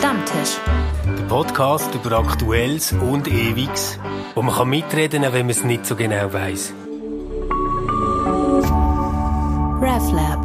[0.00, 0.56] Stammtisch.
[1.04, 3.98] Der Podcast über Aktuelles und Ewiges,
[4.34, 6.72] wo man mitreden kann, wenn man es nicht so genau weiß.
[9.82, 10.40] RefLab.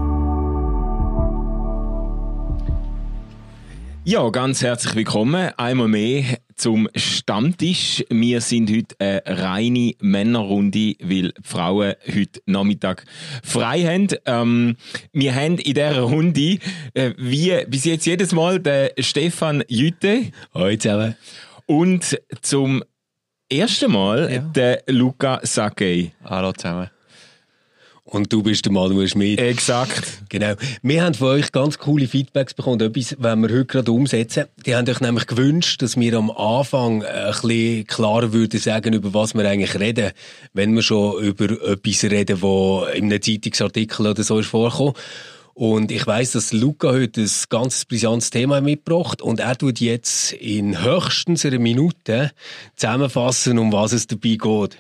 [4.04, 5.54] Ja, ganz herzlich willkommen.
[5.56, 8.04] Einmal mehr zum Stammtisch.
[8.10, 13.06] Wir sind heute eine reine Männerrunde, weil die Frauen heute Nachmittag
[13.44, 14.08] frei haben.
[14.26, 14.76] Ähm,
[15.12, 16.60] wir haben in dieser Runde,
[16.94, 20.32] äh, wie bis jetzt jedes Mal, den Stefan Jütte.
[20.54, 21.16] Hallo zusammen.
[21.66, 22.84] Und zum
[23.52, 24.40] ersten Mal Ja.
[24.40, 26.14] den Luca Sakei.
[26.24, 26.90] Hallo zusammen.
[28.16, 29.42] Und du bist der Manuel Schmidt.
[29.42, 30.24] Exakt.
[30.30, 30.54] Genau.
[30.82, 32.80] Wir haben von euch ganz coole Feedbacks bekommen.
[32.80, 34.46] Etwas, wenn wir heute gerade umsetzen.
[34.66, 39.14] Die haben euch nämlich gewünscht, dass wir am Anfang ein bisschen klarer würden sagen, über
[39.14, 40.12] was wir eigentlich reden.
[40.54, 44.94] Wenn wir schon über etwas reden, wo in einem Zeitungsartikel oder so ist vorgekommen.
[45.54, 50.32] Und ich weiss, dass Luca heute ein ganz brisantes Thema mitgebracht und er tut jetzt
[50.32, 52.32] in höchstens einer Minute
[52.78, 54.78] zusammenfassen, um was es dabei geht.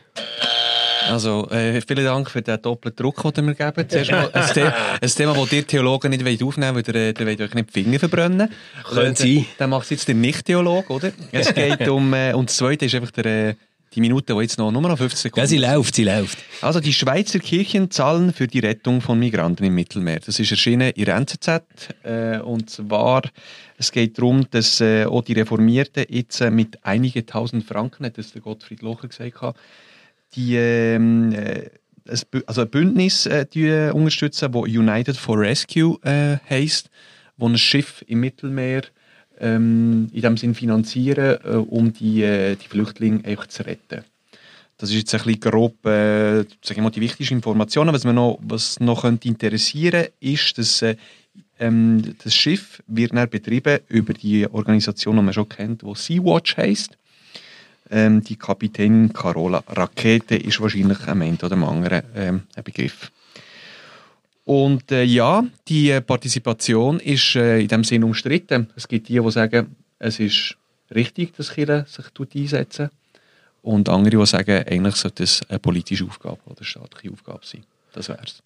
[1.09, 3.89] Also, äh, vielen Dank für den doppelten Druck, den ihr mir geben.
[3.89, 7.19] Zuerst mal ein, The ein Thema, das ihr Theologen nicht wollt aufnehmen wollt, weil ihr,
[7.19, 8.49] ihr wollt euch nicht die Finger verbrennen.
[8.83, 9.45] Könnte Äh, sein.
[9.57, 11.11] Dann macht es jetzt der Nicht-Theologe, oder?
[11.31, 13.55] Es geht um, äh, und das Zweite ist einfach der, äh,
[13.93, 16.37] die Minute, die jetzt noch, nur noch 50 Sekunden Ja, sie läuft, sie läuft.
[16.61, 20.19] Also die Schweizer Kirchen zahlen für die Rettung von Migranten im Mittelmeer.
[20.25, 21.49] Das ist erschienen in der NZZ.
[22.03, 23.21] Äh, und zwar,
[23.77, 28.17] es geht darum, dass äh, auch die Reformierten jetzt äh, mit einigen tausend Franken, hat
[28.17, 29.55] das der Gottfried Locher gesagt, hat,
[30.33, 31.69] die ähm, äh,
[32.45, 36.89] also ein Bündnis äh, die, äh, unterstützen, das United for Rescue äh, heisst,
[37.37, 38.83] wo ein Schiff im Mittelmeer
[39.39, 44.03] ähm, in dem Sinn finanzieren, äh, um die, äh, die Flüchtlinge zu retten.
[44.77, 47.93] Das ist jetzt ein bisschen grob äh, ich mal, die wichtigsten Informationen.
[47.93, 50.95] Was, man noch, was noch könnte interessieren ist, dass äh,
[51.59, 56.57] ähm, das Schiff wird dann betrieben über die Organisation, die man schon kennt, die Sea-Watch
[56.57, 56.97] heisst.
[57.89, 63.11] Ähm, die Kapitänin Carola Rakete ist wahrscheinlich am Ende oder am anderen ähm, ein Begriff.
[64.45, 68.69] Und äh, ja, die Partizipation ist äh, in dem Sinn umstritten.
[68.75, 70.55] Es gibt die, die sagen, es ist
[70.93, 72.89] richtig, dass Kirche sich einsetzen
[73.65, 77.63] und andere, die sagen, eigentlich sollte es eine politische Aufgabe oder staatliche Aufgabe sein.
[77.93, 78.43] Das wär's.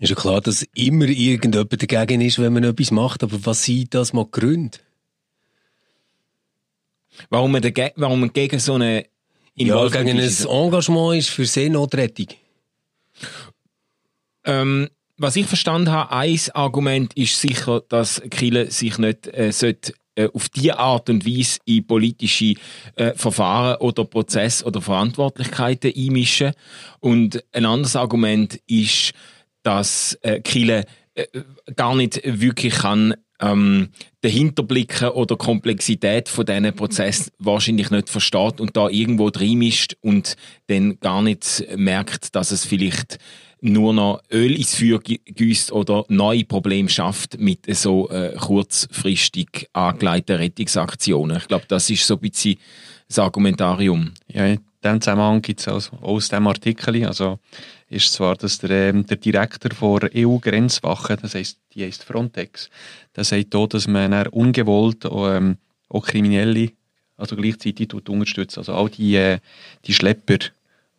[0.00, 3.94] Ist ja klar, dass immer irgendjemand dagegen ist, wenn man etwas macht, aber was sind
[3.94, 4.78] das mal Gründe?
[7.30, 9.06] Warum man, dagegen, warum man gegen so eine
[9.54, 10.18] Ja, gegen ein?
[10.18, 12.28] Engagement ist für Seenotrettung.
[14.44, 19.92] Ähm, was ich verstanden habe, ein Argument ist sicher, dass Kille sich nicht äh, sollte,
[20.14, 22.54] äh, auf die Art und Weise in politische
[22.96, 26.52] äh, Verfahren oder Prozesse oder Verantwortlichkeiten einmischen.
[27.00, 29.12] Und ein anderes Argument ist,
[29.62, 30.84] dass äh, Kille
[31.14, 31.26] äh,
[31.76, 33.88] gar nicht wirklich kann ähm,
[34.22, 40.36] dahinter blicken oder Komplexität von diesen Prozess wahrscheinlich nicht versteht und da irgendwo reinmischt und
[40.68, 43.18] dann gar nicht merkt, dass es vielleicht
[43.60, 50.36] nur noch Öl ins Feuer gießt oder neue Probleme schafft mit so äh, kurzfristig angelegten
[50.36, 51.36] Rettungsaktionen.
[51.36, 52.58] Ich glaube, das ist so ein bisschen
[53.08, 54.12] das Argumentarium.
[54.28, 57.38] Ja, in diesem Zusammenhang gibt es also aus diesem Artikel, also
[57.92, 62.70] ist zwar, dass der, ähm, der Direktor der EU-Grenzwache, das heisst, die heisst Frontex,
[63.14, 65.58] der sagt auch, dass man ungewollt auch, ähm,
[65.88, 66.70] auch Kriminelle
[67.16, 68.60] also gleichzeitig tut unterstützen.
[68.60, 69.38] Also all die, äh,
[69.84, 70.50] die Schlepper, die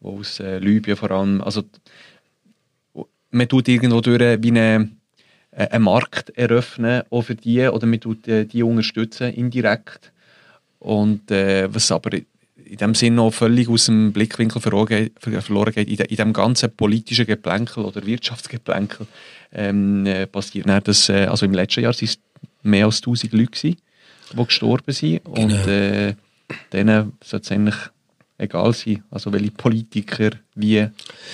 [0.02, 1.64] aus äh, Libyen vor allem, also
[3.32, 4.90] man tut irgendwo durch wie eine,
[5.52, 10.12] äh, einen Markt eröffnen, auch für die, oder man tut äh, die unterstützen, indirekt.
[10.80, 12.12] Und äh, was aber
[12.74, 15.12] in dem Sinne noch völlig aus dem Blickwinkel verloren
[15.74, 19.06] geht, in, de, in dem ganzen politischen Geplänkel oder Wirtschaftsgeplänkel,
[19.54, 22.20] ähm, äh, passiert dann, dass, äh, also im letzten Jahr sind es
[22.64, 23.78] mehr als 1000 Leute gewesen,
[24.36, 25.24] die gestorben sind.
[25.24, 25.68] Und Genau.
[25.68, 26.16] äh,
[26.72, 27.76] denen sollte es eigentlich
[28.40, 30.88] egal sein, also welche Politiker wie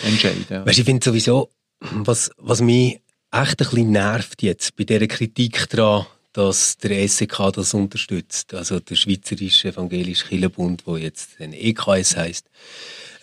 [0.03, 0.65] entscheiden.
[0.65, 1.49] Weißt ich finde sowieso,
[1.79, 2.99] was, was mich
[3.31, 8.79] echt ein bisschen nervt jetzt bei dieser Kritik daran, dass der SEK das unterstützt, also
[8.79, 12.45] der Schweizerische Evangelische Kirchenbund, wo jetzt den EKS heisst.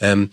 [0.01, 0.31] Ähm,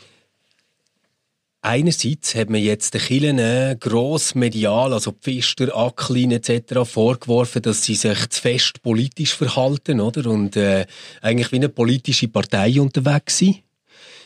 [1.66, 6.84] Einerseits hat man jetzt den Kirchen gross medial, also Pfister, Acklin etc.
[6.84, 10.30] vorgeworfen, dass sie sich zu fest politisch verhalten, oder?
[10.30, 10.86] Und äh,
[11.22, 13.64] eigentlich wie eine politische Partei unterwegs sind.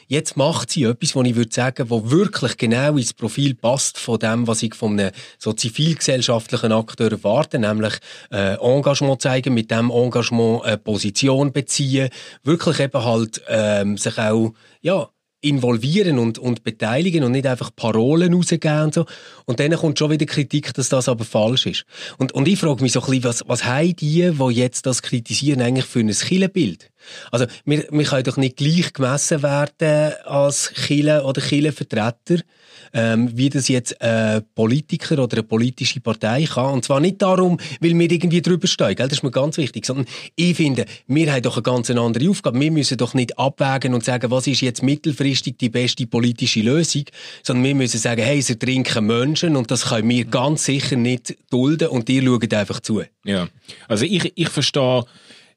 [0.09, 4.17] Jetzt macht sie etwas, was ich würde sagen, wo wirklich genau ins Profil passt von
[4.17, 7.95] dem, was ich von einem so zivilgesellschaftlichen Akteur erwarte, nämlich
[8.31, 12.09] äh, Engagement zeigen, mit dem Engagement eine Position beziehen,
[12.43, 15.09] wirklich eben halt ähm, sich auch ja
[15.41, 19.05] involvieren und, und beteiligen und nicht einfach Parolen rausgeben und so.
[19.45, 21.85] Und dann kommt schon wieder Kritik, dass das aber falsch ist.
[22.17, 25.01] Und, und ich frage mich so ein bisschen, was, was haben die, die jetzt das
[25.01, 26.91] kritisieren, eigentlich für ein Killenbild?
[27.31, 32.41] Also, wir, wir können doch nicht gleich gemessen werden als Kille oder Killenvertreter
[32.93, 36.73] ähm, wie das jetzt ein Politiker oder eine politische Partei kann.
[36.73, 39.07] Und zwar nicht darum, weil wir irgendwie drüber stehen, gell?
[39.07, 40.05] das ist mir ganz wichtig, sondern
[40.35, 42.59] ich finde, wir haben doch eine ganz andere Aufgabe.
[42.59, 47.03] Wir müssen doch nicht abwägen und sagen, was ist jetzt mittelfristig die beste politische Lösung,
[47.43, 51.35] sondern wir müssen sagen, hey, sie trinken Menschen und das können wir ganz sicher nicht
[51.49, 53.01] dulden und ihr schaut einfach zu.
[53.23, 53.47] Ja,
[53.87, 55.03] also ich, ich verstehe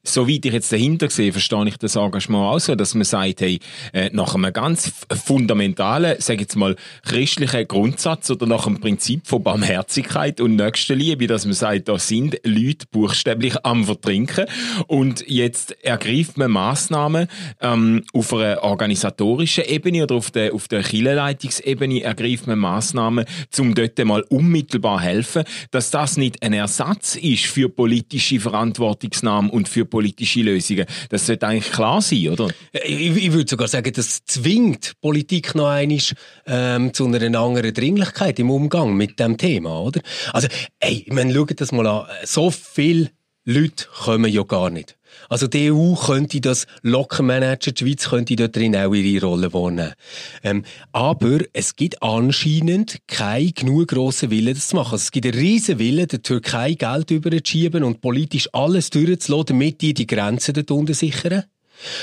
[0.03, 3.61] soweit ich jetzt dahinter sehe, verstehe ich das Engagement auch so, dass man sagt, hey,
[3.93, 4.93] äh, nach einem ganz
[5.25, 11.45] fundamentalen, sage jetzt mal, christlichen Grundsatz oder nach einem Prinzip von Barmherzigkeit und Nächstenliebe, dass
[11.45, 14.47] man sagt, da sind Leute buchstäblich am Vertrinken.
[14.87, 17.29] Und jetzt ergreift man Massnahmen
[17.61, 23.25] ähm, auf einer organisatorischen Ebene oder auf der, auf der Kirchenleitungsebene ergreift man Massnahmen,
[23.59, 29.69] um dort mal unmittelbar helfen, dass das nicht ein Ersatz ist für politische Verantwortungsnahme und
[29.69, 30.87] für politische Lösungen.
[31.09, 32.49] Das sollte eigentlich klar sein, oder?
[32.73, 35.99] Ich, ich würde sogar sagen, das zwingt Politik noch einmal
[36.47, 40.01] ähm, zu einer anderen Dringlichkeit im Umgang mit dem Thema, oder?
[40.33, 40.49] Also,
[40.79, 42.07] ey, ich meine, schaut das mal an.
[42.25, 43.11] So viele
[43.45, 44.97] Leute kommen ja gar nicht.
[45.31, 49.53] Also die EU könnte das locker managen, die Schweiz könnte dort drin auch ihre Rolle
[49.53, 49.95] wahrnehmen.
[50.43, 54.95] Ähm, aber es gibt anscheinend keinen genug grossen Willen, das zu machen.
[54.95, 59.81] Also es gibt einen riesen Willen, der Türkei Geld überzuschieben und politisch alles durchzulassen, damit
[59.81, 61.45] die die Grenzen dort unten sichern.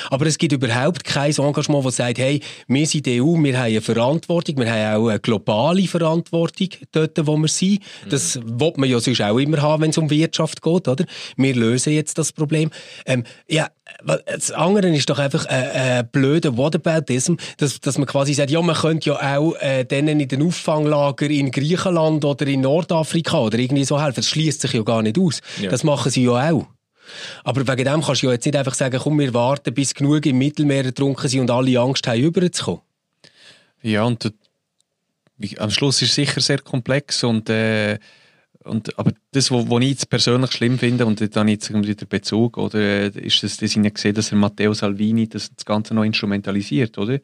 [0.10, 3.66] Aber es gibt überhaupt kein Engagement, das sagt, hey, wir sind die EU, wir haben
[3.66, 7.82] eine Verantwortung, wir haben auch eine globale Verantwortung dort, wo wir sind.
[8.10, 8.60] Das mhm.
[8.60, 11.06] will man ja sonst auch immer haben, wenn es um Wirtschaft geht, oder?
[11.36, 12.70] Wir lösen jetzt das Problem.
[13.06, 13.70] Ähm, ja,
[14.26, 18.62] das andere ist doch einfach ein, ein blöder Whataboutism, dass, dass man quasi sagt, ja,
[18.62, 23.58] man könnte ja auch äh, denen in den Auffanglager in Griechenland oder in Nordafrika oder
[23.58, 24.18] irgendwie so helfen.
[24.18, 25.42] Das schließt sich ja gar nicht aus.
[25.62, 25.70] Ja.
[25.70, 26.68] Das machen sie ja auch.
[27.44, 30.26] Aber wegen dem kannst du ja jetzt nicht einfach sagen, komm, wir warten, bis genug
[30.26, 32.82] im Mittelmeer getrunken sind und alle Angst haben, überzukommen.
[33.82, 34.34] Ja, und
[35.58, 38.00] am Schluss ist es sicher sehr komplex und, äh,
[38.64, 42.58] und aber das, was ich jetzt persönlich schlimm finde, und dann jetzt irgendwie der Bezug,
[42.58, 45.94] oder, äh, ist das, dass ich nicht gesehen dass er Matteo Salvini das, das Ganze
[45.94, 47.20] noch instrumentalisiert, oder?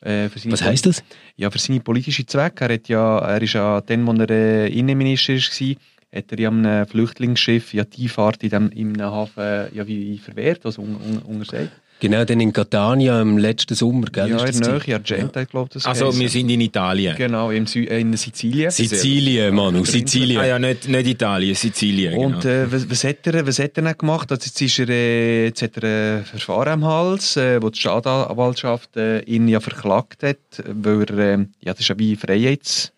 [0.00, 1.02] Äh, Was heisst das?
[1.36, 2.64] Ja, für seine politischen Zwecke.
[2.64, 5.76] Er, hat ja, er ist ja dann, als er äh, Innenminister war,
[6.14, 10.64] hat er ja einem Flüchtlingsschiff ja die Fahrt in dem, im Hafen ja, wie verwehrt,
[10.64, 11.70] also un, un, untersagt.
[12.00, 14.30] Genau, dann in Catania im letzten Sommer, gell?
[14.30, 15.42] Ja, in Nähe, Argenta, ja.
[15.42, 16.20] ich glaube das Also heißt.
[16.20, 17.16] wir sind in Italien.
[17.16, 18.70] Genau, in, in Sizilien.
[18.70, 20.40] Sizilien, Manu, Sizilien.
[20.40, 22.12] Ah ja, nicht, nicht Italien, Sizilien.
[22.12, 22.26] Genau.
[22.36, 24.30] Und äh, was, was, hat er, was hat er dann gemacht?
[24.30, 27.80] Also jetzt, ist er, äh, jetzt hat er ein Verfahren am Hals, äh, wo die
[27.80, 30.38] Staatsanwaltschaft äh, ihn ja verklagt hat,
[30.68, 32.92] weil er, äh, ja, das ist ja wie Freiheits...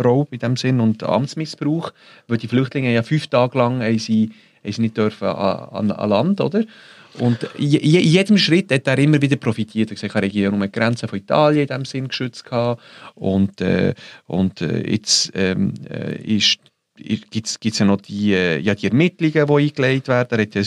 [0.00, 1.92] Raub in dem Sinn und Amtsmissbrauch,
[2.28, 4.30] weil die Flüchtlinge ja fünf Tage lang sie,
[4.62, 6.64] nicht dürfen an, an Land, oder?
[7.18, 9.90] Und in jedem Schritt hat er immer wieder profitiert.
[9.90, 12.44] Er gesagt, die Regierung die Grenzen von Italien in dem Sinn geschützt
[13.16, 13.94] und äh,
[14.26, 16.40] und äh, jetzt ähm, äh,
[17.30, 20.38] gibt es ja noch die, äh, ja, die Ermittlungen, die eingelegt werden.
[20.38, 20.62] Er hat ja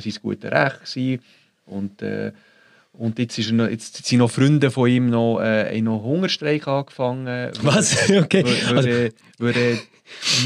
[0.00, 1.22] sein gutes Recht gewesen.
[1.66, 2.32] und äh,
[2.98, 7.52] und jetzt, ist noch, jetzt sind noch Freunde von ihm noch, äh, noch Hungerstreik angefangen.
[7.62, 8.10] Was?
[8.10, 8.44] okay.
[8.44, 8.88] Weil, also,
[9.38, 9.78] weil, er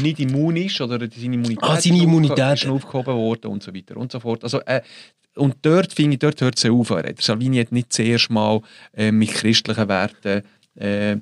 [0.01, 2.63] nicht immun ist oder seine Immunität, ah, seine Immunität.
[2.63, 4.43] ist aufgehoben worden und so weiter und so fort.
[4.43, 4.81] Also, äh,
[5.35, 6.93] und dort finde ich, dort hört es auf.
[7.19, 8.61] Salvini hat nicht zuerst mal
[8.95, 10.43] äh, mit christlichen Werten
[10.75, 11.13] äh,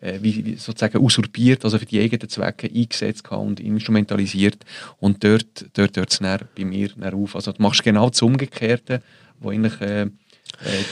[0.00, 4.64] äh, wie, sozusagen usurpiert, also für die eigenen Zwecke eingesetzt und instrumentalisiert.
[4.98, 7.36] Und dort, dort hört es bei mir auf.
[7.36, 9.02] Also du machst genau das Umgekehrte,
[9.38, 10.06] wo eigentlich äh,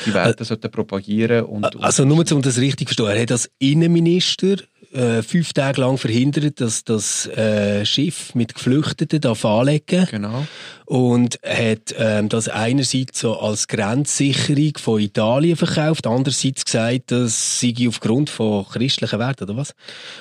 [0.06, 1.44] die Werte sollten propagieren.
[1.44, 4.56] Und, und also nur um das richtig zu verstehen, er hat als Innenminister
[4.92, 10.46] äh, fünf Tage lang verhindert, dass das äh, Schiff mit Geflüchteten darf anlegen Genau.
[10.86, 17.74] Und hat ähm, das einerseits so als Grenzsicherung von Italien verkauft, andererseits gesagt, das sei
[17.86, 19.74] aufgrund von christlichen Werten, oder was?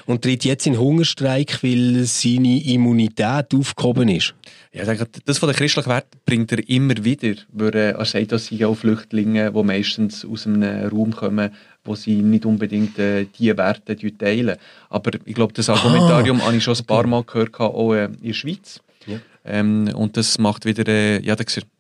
[0.06, 4.34] Und tritt jetzt in Hungerstreik, weil seine Immunität aufgehoben ist.
[4.74, 4.84] Ja,
[5.26, 8.76] das von den christlichen Werten bringt er immer wieder, weil er sagt, dass sie auch
[8.76, 11.52] Flüchtlinge, die meistens aus einem Raum kommen,
[11.88, 14.58] wo sie nicht unbedingt äh, diese Werte teilen.
[14.90, 18.06] Aber ich glaube, das Argumentarium ah, habe ich schon ein paar Mal gehört, auch äh,
[18.06, 18.80] in der Schweiz.
[19.06, 19.20] Ja.
[19.46, 21.36] Ähm, und das macht wieder, äh, ja,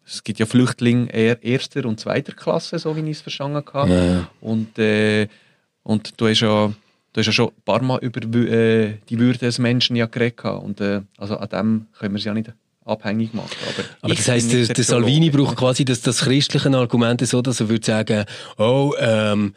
[0.06, 3.94] es gibt ja Flüchtlinge eher erster und zweiter Klasse, so wie ich es verstanden habe.
[3.94, 4.30] Ja.
[4.42, 5.28] Und, äh,
[5.84, 6.72] und du hast ja
[7.14, 10.46] Du hast ja schon ein paar Mal über äh, die Würde des Menschen ja geredet.
[10.46, 12.52] Und äh, also an dem können wir es ja nicht
[12.86, 13.50] abhängig machen.
[13.66, 17.60] Aber, aber das heisst, der, der Salvini braucht quasi das, das christliche Argument so, dass
[17.60, 18.26] er würde sagen,
[18.60, 19.56] oh, ähm,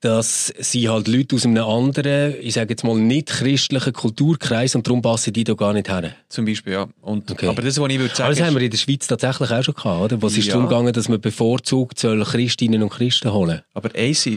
[0.00, 4.86] dass sie halt Leute aus einem anderen, ich sage jetzt mal nicht christlichen Kulturkreis und
[4.86, 6.14] darum passen die da gar nicht her.
[6.28, 6.88] Zum Beispiel, ja.
[7.00, 7.48] Und, Okay.
[7.48, 9.62] Aber das, was ich würde sagen, Aber das haben wir in der Schweiz tatsächlich auch
[9.62, 10.22] schon gehabt, oder?
[10.22, 10.54] Wo es ist Ja.
[10.54, 13.62] darum gegangen, dass man bevorzugt soll Christinnen und Christen holen.
[13.74, 14.28] aber eins,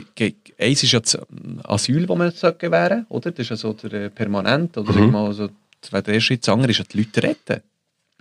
[0.59, 1.17] eins ist ja das
[1.63, 3.31] Asyl, das man gewähren oder?
[3.31, 5.11] Das ist ja so der äh, permanent, oder mhm.
[5.11, 5.47] mal so,
[5.91, 6.47] der erste Schritt.
[6.47, 7.61] Das andere ist ja die Leute retten.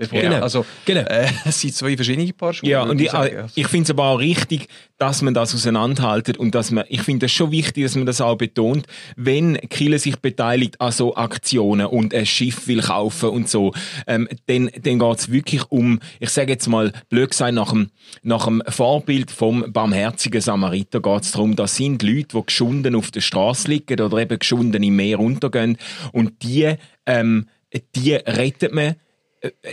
[0.00, 0.40] Bevor, Genau.
[0.40, 1.02] Also, Genau.
[1.02, 2.70] Äh, es sind zwei verschiedene Paar Schuhe.
[2.70, 3.36] Ja, und ich, sagen.
[3.36, 4.66] äh, ich finde es aber auch richtig,
[4.96, 8.22] dass man das auseinanderhaltet und dass man, ich finde es schon wichtig, dass man das
[8.22, 13.48] auch betont, wenn Kille sich beteiligt an so Aktionen und ein Schiff will kaufen und
[13.48, 13.74] so,
[14.06, 17.90] ähm, dann, dann geht es wirklich um, ich sage jetzt mal, blöd gesagt, nach dem,
[18.22, 23.10] nach dem Vorbild vom barmherzigen Samariter geht es darum, das sind Leute, die geschunden auf
[23.10, 25.76] der Straße liegen oder eben geschunden im Meer untergehen
[26.12, 27.48] und die, ähm,
[27.94, 28.96] die rettet man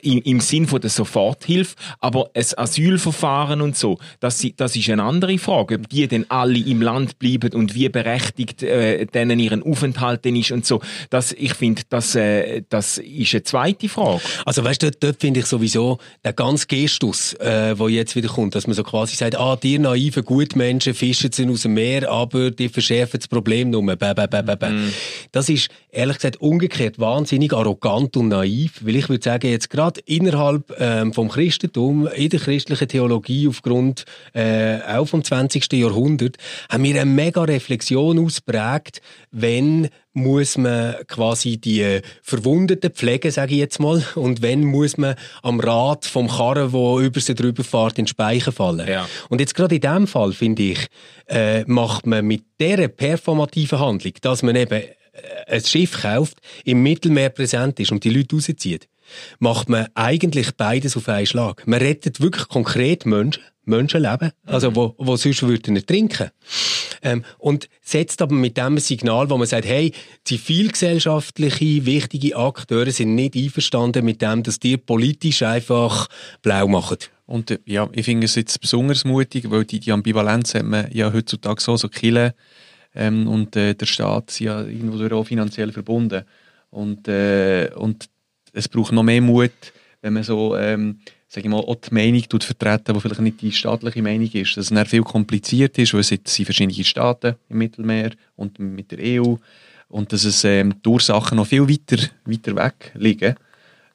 [0.01, 5.03] im, im Sinn von der Soforthilfe, aber ein Asylverfahren und so, das, das ist eine
[5.03, 9.63] andere Frage, ob die denn alle im Land bleiben und wie berechtigt äh, denen ihren
[9.63, 10.81] Aufenthalt denn ist und so.
[11.09, 14.21] Das, ich finde, das, äh, das ist eine zweite Frage.
[14.45, 18.29] Also weißt du, dort, dort finde ich sowieso der ganze Gestus, äh, wo jetzt wieder
[18.29, 22.09] kommt, dass man so quasi sagt, ah, die naiven Gutmenschen fischen sie aus dem Meer,
[22.09, 23.85] aber die verschärfen das Problem nur.
[23.85, 24.71] Bäh, bäh, bäh, bäh, bäh.
[25.31, 30.01] Das ist ehrlich gesagt umgekehrt wahnsinnig arrogant und naiv, weil ich würde sagen, jetzt gerade
[30.05, 35.73] innerhalb ähm, vom Christentum, in der christlichen Theologie aufgrund äh, auch vom 20.
[35.73, 36.37] Jahrhundert,
[36.69, 43.59] haben wir eine mega Reflexion ausprägt, wenn muss man quasi die Verwundeten pflegen, sage ich
[43.59, 47.99] jetzt mal, und wenn muss man am Rad vom Karren, wo über sie drüber fährt,
[47.99, 48.87] in den Speichen fallen.
[48.87, 49.07] Ja.
[49.29, 50.87] Und jetzt gerade in dem Fall, finde ich,
[51.27, 54.81] äh, macht man mit dieser performativen Handlung, dass man eben
[55.17, 58.87] äh, ein Schiff kauft, im Mittelmeer präsent ist und die Leute rauszieht,
[59.39, 61.65] macht man eigentlich beides auf einen Schlag.
[61.67, 66.29] Man rettet wirklich konkret Menschen, Menschenleben, also wo, wo sonst würden ertrinken.
[67.01, 69.91] Ähm, und setzt aber mit dem Signal, wo man sagt, hey,
[70.23, 76.07] zivilgesellschaftliche, wichtige Akteure sind nicht einverstanden mit dem, dass die politisch einfach
[76.41, 76.97] blau machen.
[77.25, 80.89] Und äh, ja, ich finde es jetzt besonders mutig, weil die, die Ambivalenz hat man
[80.91, 82.33] ja heutzutage so, so Kille
[82.95, 86.23] ähm, und äh, der Staat sind ja irgendwo auch finanziell verbunden.
[86.69, 88.09] Und, äh, und
[88.57, 89.51] es braucht noch mehr Mut,
[90.01, 93.51] wenn man so, ähm, sag ich mal, auch die Meinung vertreten, die vielleicht nicht die
[93.51, 94.57] staatliche Meinung ist.
[94.57, 98.91] Dass es dann viel kompliziert ist, weil es sind verschiedene Staaten im Mittelmeer und mit
[98.91, 99.35] der EU
[99.89, 103.35] und dass es ähm, die Ursachen noch viel weiter, weiter weg liegen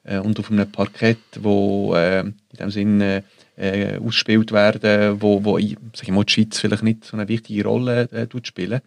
[0.03, 3.21] äh, und auf einem Parkett, wo äh, in dem Sinn äh,
[3.55, 7.65] äh, ausgespielt werden, wo, wo sag ich mal, die Schweiz vielleicht nicht so eine wichtige
[7.65, 8.81] Rolle äh, tut spielen.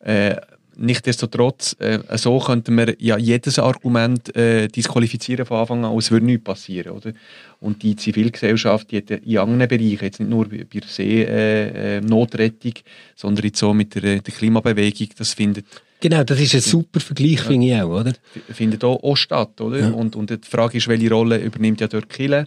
[0.00, 0.36] Äh,
[0.76, 6.26] Nichtsdestotrotz, äh, so könnten wir ja jedes Argument äh, disqualifizieren von Anfang an, es würde
[6.26, 6.92] nichts passieren.
[6.92, 7.12] Oder?
[7.60, 12.00] Und die Zivilgesellschaft die hat in anderen Bereichen, jetzt nicht nur bei der See-Notrettung, äh,
[12.00, 12.72] Notrettung,
[13.14, 15.66] sondern jetzt so mit der, der Klimabewegung, das findet
[16.00, 18.12] Genau, das ist ein super Vergleich, finde ich auch, oder?
[18.50, 19.78] findet auch, auch statt, oder?
[19.78, 19.90] Ja.
[19.90, 22.44] Und, und die Frage ist, welche Rolle übernimmt ja dort Kilo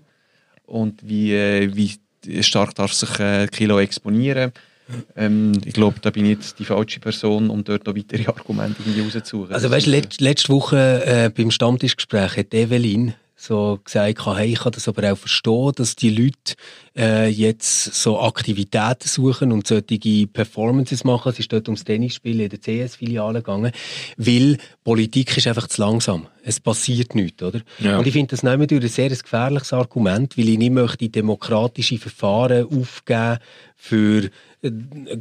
[0.68, 1.92] und wie, äh, wie
[2.44, 4.52] stark darf sich äh, Kilo exponieren?
[5.16, 8.82] Ähm, ich glaube, da bin ich jetzt die falsche Person, um dort noch weitere Argumente
[8.86, 9.54] irgendwie rauszusuchen.
[9.54, 14.72] Also weißt, let, letzte Woche äh, beim Stammtischgespräch hat Evelyn so gesagt, hey, ich kann
[14.72, 16.56] das aber auch verstehen, dass die Leute
[16.98, 21.32] äh, jetzt so Aktivitäten suchen und solche Performances machen.
[21.32, 23.72] Es ist dort ums Tennisspielen in der CS-Filiale gegangen,
[24.18, 26.28] weil Politik ist einfach zu langsam.
[26.44, 27.62] Es passiert nichts, oder?
[27.78, 28.00] Ja.
[28.00, 31.08] Und ich finde das nicht mehr durch ein sehr gefährliches Argument, weil ich nicht möchte
[31.08, 33.38] demokratische Verfahren aufgeben
[33.78, 34.30] für
[34.64, 34.72] äh,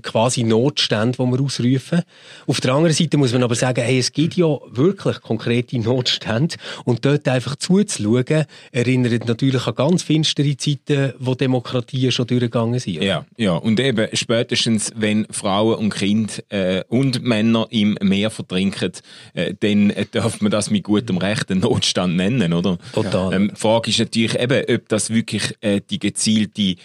[0.03, 2.03] quasi Notstände, die wir ausrufen.
[2.47, 6.57] Auf der anderen Seite muss man aber sagen, hey, es gibt ja wirklich konkrete Notstände
[6.85, 13.03] und dort einfach zuzuschauen, erinnert natürlich an ganz finstere Zeiten, wo Demokratien schon durchgegangen sind.
[13.03, 13.53] Ja, ja.
[13.53, 18.93] Und eben spätestens, wenn Frauen und Kinder äh, und Männer im Meer vertrinken,
[19.35, 22.79] äh, dann äh, darf man das mit gutem Recht einen Notstand nennen, oder?
[22.95, 23.35] Total.
[23.35, 26.77] Ähm, die Frage ist natürlich eben, ob das wirklich äh, die gezielte,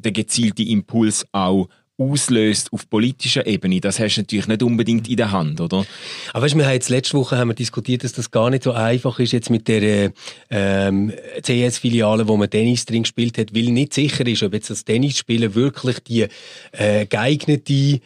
[0.00, 1.68] der gezielte Impuls auch
[2.00, 3.80] auslöst auf politischer Ebene.
[3.80, 5.84] Das hast du natürlich nicht unbedingt in der Hand, oder?
[6.32, 8.72] Aber weißt, wir haben jetzt letzte Woche haben wir diskutiert, dass das gar nicht so
[8.72, 10.12] einfach ist jetzt mit der
[10.48, 14.84] ähm, CS-Filiale, wo man Tennis drin gespielt hat, weil nicht sicher ist, ob jetzt das
[14.84, 16.26] Tennisspielen wirklich die
[16.72, 18.00] äh, geeignete äh,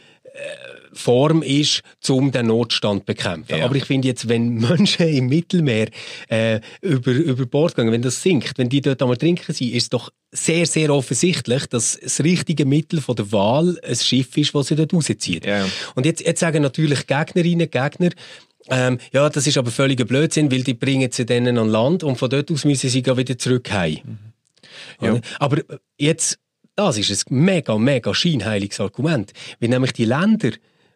[0.95, 3.59] Form ist, um den Notstand zu bekämpfen.
[3.59, 3.65] Ja.
[3.65, 5.89] Aber ich finde jetzt, wenn Menschen im Mittelmeer
[6.29, 9.85] äh, über, über Bord gehen, wenn das sinkt, wenn die dort einmal trinken sind, ist
[9.85, 14.55] es doch sehr, sehr offensichtlich, dass das richtige Mittel von der Wahl ein Schiff ist,
[14.55, 15.47] das sie dort rauszieht.
[15.47, 15.67] Ja.
[15.95, 18.11] Und jetzt, jetzt sagen natürlich Gegnerinnen, Gegner,
[18.71, 22.17] ähm, ja, das ist aber völliger Blödsinn, weil die bringen sie dann an Land und
[22.17, 24.19] von dort aus müssen sie wieder zurück heim.
[25.01, 25.13] Ja.
[25.13, 25.21] Oder?
[25.39, 25.63] Aber
[25.99, 26.39] jetzt,
[26.75, 30.51] das ist ein mega, mega scheinheiliges Argument, weil nämlich die Länder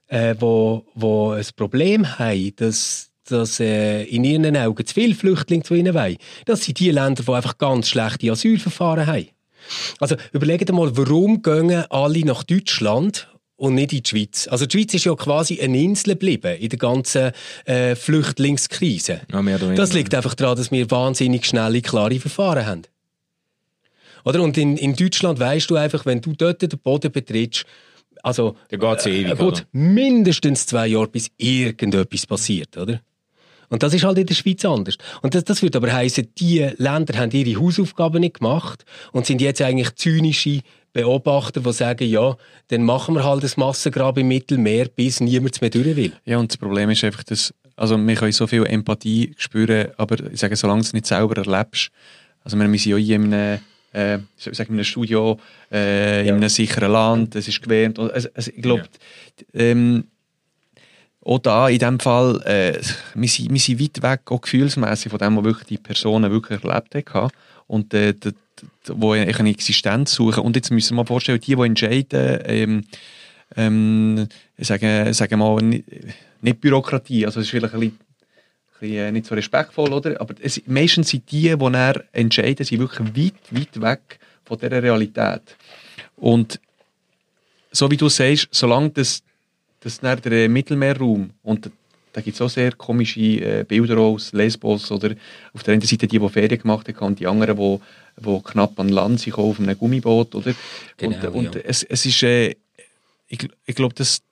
[0.09, 5.63] äh, wo, wo ein Problem haben, dass, dass äh, in ihren Augen zu viele Flüchtlinge
[5.63, 6.17] zu ihnen wollen.
[6.47, 9.29] Das sind die Länder, die einfach ganz schlechte Asylverfahren haben.
[10.01, 14.49] Also überlegt mal, warum gehen alle nach Deutschland und nicht in die Schweiz.
[14.49, 17.33] Also die Schweiz ist ja quasi eine Insel geblieben in der ganzen
[17.65, 19.23] äh, Flüchtlingskrise.
[19.31, 19.75] Ja.
[19.75, 22.83] Das liegt einfach daran, dass wir wahnsinnig schnelle, klare Verfahren haben.
[24.25, 24.43] Oder?
[24.43, 27.67] Und in, in Deutschland weißt du einfach, wenn du dort den Boden betrittst,
[28.23, 29.61] also Dann geht's ewig, äh, geht oder?
[29.73, 33.01] mindestens zwei Jahre, bis irgendetwas passiert, oder?
[33.71, 34.97] Und das ist halt in der Schweiz anders.
[35.21, 39.41] Und das, das würde aber heißen, die Länder haben ihre Hausaufgaben nicht gemacht und sind
[39.41, 40.61] jetzt eigentlich zynische
[40.93, 42.37] Beobachter, die sagen, ja,
[42.69, 46.13] dann machen wir halt das Massengrab im Mittelmeer, bis niemand mehr durch will.
[46.25, 50.17] Ja, und das Problem ist einfach, dass, also wir können so viel Empathie spüren, aber
[50.33, 51.91] ich sage, solange du es nicht selber erlebst,
[52.43, 53.61] also wir sind ja in einem,
[53.93, 55.39] äh, ich sagen, in einem Studio,
[55.73, 58.89] äh, in einem sicheren Land, es ist gewähnt, und also, also ich glaube,
[59.55, 60.05] ähm,
[61.25, 62.81] auch da in dem Fall, äh,
[63.15, 66.63] wir, sind, wir sind weit weg, auch gefühlsmässig von dem, was wirklich die Personen wirklich
[66.65, 67.31] erlebt haben.
[67.67, 68.33] Und äh, die,
[68.87, 70.43] wo eigentlich eine Existenz suchen.
[70.43, 72.85] Und jetzt müssen wir mal vorstellen, die, die entscheiden, ähm,
[73.57, 74.29] ähm,
[74.59, 77.99] sagen, sagen mal, nicht, Bürokratie, also es ist vielleicht ein bisschen,
[78.81, 80.21] bisschen äh, nicht so respektvoll, oder?
[80.21, 84.83] aber es, meistens sind die, die dann entscheiden, sind wirklich weit, weit weg von dieser
[84.83, 85.43] Realität.
[86.17, 86.61] Und
[87.71, 89.23] so wie du sagst, solange das,
[89.81, 91.71] das der Mittelmeerraum und
[92.13, 95.15] da- gibt es auch sehr komische äh, Bilder aus Lesbos oder
[95.53, 97.79] auf der einen Seite die, die Ferien gemacht haben und die anderen, die,
[98.17, 100.55] die knapp an Land sind, auf einem Gummiboot, oder?
[100.97, 101.61] Genau, und und ja.
[101.65, 102.57] es, es ist, äh,
[103.29, 104.23] ich, ich glaube, das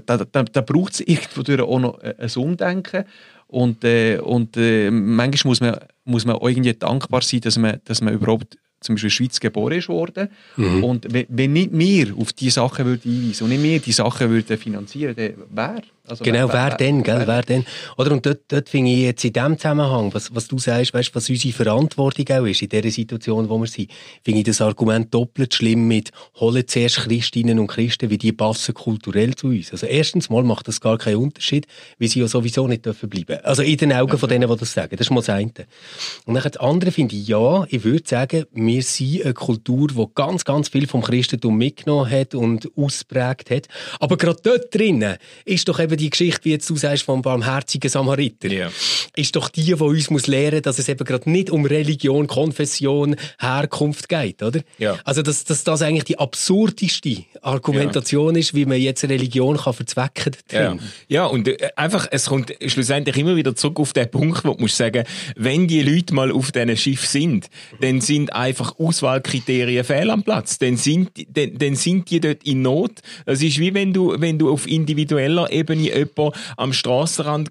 [0.00, 3.04] da, da, da, braucht es irgendwo auch noch äh, ein Umdenken
[3.46, 8.00] und, äh, und äh, manchmal muss man, muss man irgendwie dankbar sein, dass man, dass
[8.00, 10.28] man überhaupt zum Beispiel in der Schweiz geboren ist worden.
[10.56, 10.84] Mhm.
[10.84, 14.30] Und wenn, wenn nicht wir auf diese Sachen würden hinweisen und nicht wir die Sachen
[14.30, 15.82] würden finanzieren, dann wer?
[16.06, 17.64] Also Genau, wer, denn, gell, wer denn?
[17.96, 21.14] Oder, und dort, dort finde ich jetzt in dem Zusammenhang, was, was du sagst, weißt,
[21.14, 23.90] was unsere Verantwortung auch ist, in dieser Situation, wo wir sind,
[24.24, 26.10] finde ich das Argument doppelt schlimm mit,
[26.40, 29.70] holen zuerst Christinnen und Christen, wie die passen kulturell zu uns.
[29.70, 31.66] Also erstens mal macht das gar keinen Unterschied,
[32.00, 33.38] weil sie ja sowieso nicht dürfen bleiben.
[33.44, 34.96] Also in den Augen von denen, die das sagen.
[34.96, 35.52] Das ist mal das eine.
[36.24, 40.06] Und dann das andere finde ich, ja, ich würde sagen, wir sind eine Kultur, die
[40.14, 43.68] ganz, ganz viel vom Christentum mitgenommen hat und ausprägt hat.
[44.00, 47.90] Aber gerade dort drinnen ist doch eben die Geschichte, wie jetzt du sagst, vom barmherzigen
[47.90, 48.48] Samariter.
[48.48, 48.70] Ja.
[49.14, 53.16] Ist doch die, die uns muss lehren, dass es eben gerade nicht um Religion, Konfession,
[53.38, 54.60] Herkunft geht, oder?
[54.78, 54.98] Ja.
[55.04, 60.32] Also, dass, dass das eigentlich die absurdeste Argumentation ist, wie man jetzt Religion kann verzwecken
[60.48, 60.80] drin.
[61.08, 64.60] ja und äh, einfach, es kommt schlussendlich immer wieder zurück auf den Punkt, wo du
[64.62, 65.04] musst sagen,
[65.36, 67.48] wenn die Leute mal auf diesen Schiff sind,
[67.80, 70.58] dann sind einfach Auswahlkriterien fehl am Platz.
[70.58, 73.00] Dann sind, die- dann, dann sind die dort in Not.
[73.26, 77.50] Das ist wie wenn du, wenn du auf individueller Ebene jemanden am Strassenrand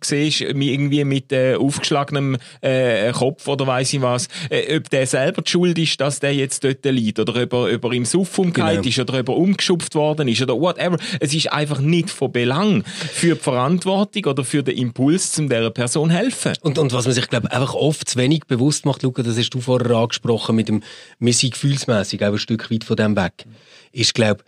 [0.54, 5.42] mi- irgendwie mit äh, aufgeschlagenem äh, Kopf oder weiss ich was, äh, ob der selber
[5.42, 8.38] die schuld ist, dass der jetzt dort liegt oder ob er, ob er im Suff
[8.40, 8.88] umgekehrt Genau.
[8.88, 10.98] ist oder ob er umgeschupft worden ist oder whatever.
[11.20, 15.72] Es ist einfach nicht von Belang für die Verantwortung oder für den Impuls, um dieser
[15.72, 16.54] Person helfen.
[16.62, 19.50] Und, und was man sich, glaube einfach oft zu wenig bewusst macht, Luca, das hast
[19.52, 20.84] du vorher angesprochen, mit dem,
[21.20, 23.46] wir sind gefühlsmässig auch ein Stück weit von dem weg,
[23.92, 24.44] ist, glaube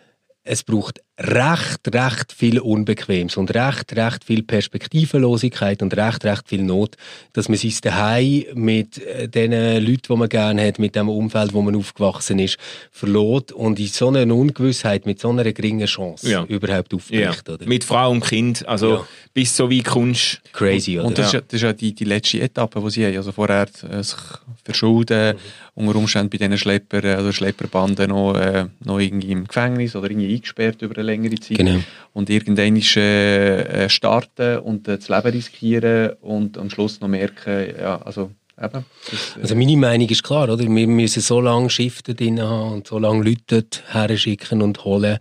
[0.45, 6.63] es braucht recht, recht viel Unbequemes und recht, recht viel Perspektivenlosigkeit und recht, recht viel
[6.63, 6.95] Not,
[7.34, 9.52] dass man sich daheim mit äh, den
[9.86, 12.58] Leuten, die man gerne hat, mit dem Umfeld, wo man aufgewachsen ist,
[12.91, 16.43] verlot und in so einer Ungewissheit, mit so einer geringen Chance Ja.
[16.45, 17.47] überhaupt aufbricht.
[17.47, 17.65] Oder?
[17.67, 18.67] Mit Frau und Kind.
[18.67, 19.08] Also Ja.
[19.34, 20.41] bis so weit kommst.
[20.52, 21.08] Crazy, oder?
[21.08, 23.17] Und das, ist ja, das ist ja die, die letzte Etappe, die sie haben.
[23.17, 24.17] Also vorher äh, sich
[24.63, 25.36] verschulden,
[25.76, 30.10] unter Umständen bei diesen Schlepper, äh, oder Schlepperbanden noch, äh, noch irgendwie im Gefängnis oder
[30.10, 31.57] irgendwie eingesperrt über eine längere Zeit.
[31.57, 31.79] Genau.
[32.13, 37.07] Und irgendwann ist, äh, äh, starten und äh, das Leben riskieren und am Schluss noch
[37.07, 38.85] merken, ja, also eben.
[39.11, 40.59] Das, äh, Also meine Meinung ist klar, oder?
[40.59, 45.17] Wir müssen so lange Schiffe drin haben und so lange Leute herschicken und holen,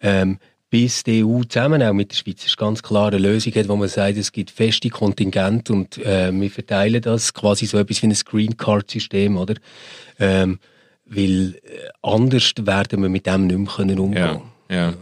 [0.00, 0.38] ähm,
[0.70, 3.76] bis die EU zusammen auch mit der Schweiz ist ganz klar eine Lösung hat, wo
[3.76, 8.06] man sagt, es gibt feste Kontingente und äh, wir verteilen das quasi so etwas wie
[8.08, 9.54] ein Green Card System, oder?
[10.18, 10.58] Ähm,
[11.06, 14.94] weil äh, anders werden wir mit dem nicht mehr können umgehen Ja, ja.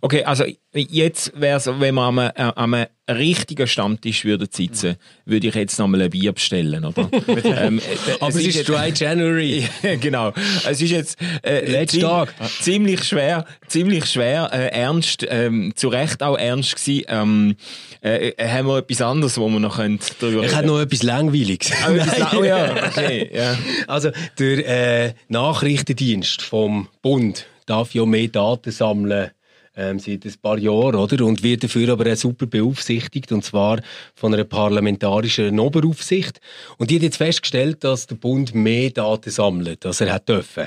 [0.00, 2.76] Okay, also jetzt wäre es, wenn wir am, äh, am
[3.10, 7.08] richtigen Stammtisch würden sitzen, würde ich jetzt nochmal ein Bier bestellen, oder?
[7.44, 7.82] ähm, äh,
[8.20, 9.64] Aber es ist jetzt- Dry January.
[9.82, 10.32] Ja, genau.
[10.68, 12.34] Es ist jetzt äh, Letzter ziem- Tag.
[12.60, 17.04] ziemlich schwer, ziemlich schwer, äh, ernst, ähm, zu Recht auch ernst gewesen.
[17.08, 17.56] Ähm,
[18.02, 21.02] äh, äh, haben wir etwas anderes, wo wir noch können drüber Ich habe noch etwas
[21.02, 21.72] Langweiliges.
[21.84, 23.56] Ah, etwas oh ja, okay, ja.
[23.88, 29.30] Also der äh, Nachrichtendienst vom Bund darf ja mehr Daten sammeln
[29.78, 31.24] ähm, seit ein paar Jahren, oder?
[31.24, 33.80] Und wird dafür aber auch super beaufsichtigt, und zwar
[34.14, 36.40] von einer parlamentarischen Oberaufsicht.
[36.78, 40.66] Und die hat jetzt festgestellt, dass der Bund mehr Daten sammelt, als er hat dürfen.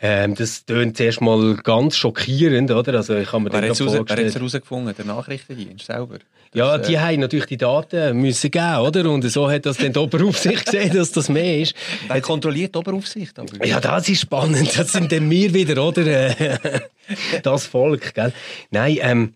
[0.00, 2.94] Ähm, das tönt zuerst mal ganz schockierend, oder?
[2.94, 4.94] Also ich habe mir Wer hat es herausgefunden?
[4.96, 6.18] Der Nachrichtendienst selber.
[6.54, 9.10] ja, Das, die äh, haben natürlich die Daten müssen geben, oder?
[9.10, 11.74] Und so hat das dann die Oberaufsicht gesehen, dass das mehr ist.
[12.08, 13.38] Wer kontrolliert die Oberaufsicht?
[13.38, 13.66] Aber?
[13.66, 14.76] Ja, das ist spannend.
[14.78, 16.06] Das sind dann wir wieder, oder?
[16.06, 16.58] Äh,
[17.42, 18.32] Das Volk, gell?
[18.70, 19.34] Nein, ähm,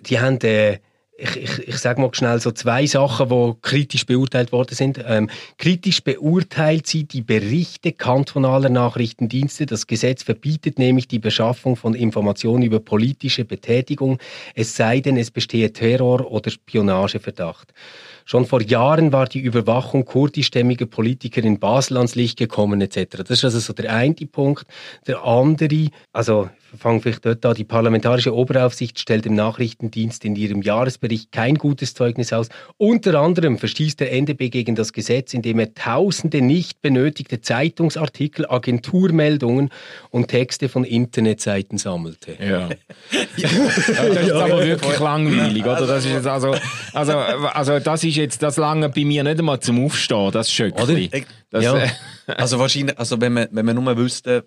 [0.00, 0.78] die haben, äh,
[1.16, 5.02] ich, ich, ich sage mal schnell so zwei Sachen, die kritisch beurteilt worden sind.
[5.06, 9.66] Ähm, kritisch beurteilt sie die Berichte kantonaler Nachrichtendienste.
[9.66, 14.18] Das Gesetz verbietet nämlich die Beschaffung von Informationen über politische Betätigung,
[14.54, 17.72] es sei denn, es bestehe Terror- oder Spionageverdacht.
[18.24, 23.18] Schon vor Jahren war die Überwachung kurdischstämmiger Politiker in Basel ans Licht gekommen etc.
[23.18, 24.66] Das ist also so der eine Punkt.
[25.06, 30.34] Der andere, also ich fange vielleicht dort an, die parlamentarische Oberaufsicht stellt dem Nachrichtendienst in
[30.34, 32.48] ihrem Jahresbericht kein gutes Zeugnis aus.
[32.78, 39.70] Unter anderem verstieß der NDB gegen das Gesetz, indem er tausende nicht benötigte Zeitungsartikel, Agenturmeldungen
[40.10, 42.36] und Texte von Internetseiten sammelte.
[42.42, 42.68] Ja.
[43.36, 45.86] das ist aber wirklich langweilig, oder?
[45.86, 46.56] Das ist jetzt also,
[46.92, 51.10] also, also das ist jetzt, das lange bei mir nicht einmal zum Aufstehen, das Schöckli.
[51.12, 51.76] Ich- Das, Ja.
[51.78, 51.88] äh,
[52.36, 54.44] Also wahrscheinlich, also wenn man, wenn man nur wüsste,